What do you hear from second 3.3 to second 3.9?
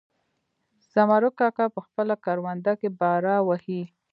وهي.